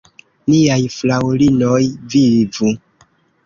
Niaj 0.53 0.77
fraŭlinoj 0.95 1.85
vivu! 2.17 2.77